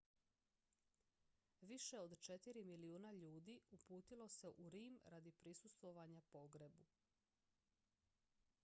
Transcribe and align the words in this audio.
više 1.71 1.99
od 1.99 2.15
četiri 2.19 2.63
milijuna 2.63 3.11
ljudi 3.11 3.59
uputilo 3.69 4.27
se 4.27 4.49
u 4.57 4.69
rim 4.69 4.99
radi 5.05 5.31
prisustvovanja 5.31 6.21
pogrebu 6.21 6.85